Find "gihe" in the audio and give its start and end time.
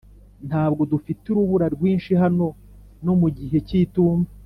3.37-3.57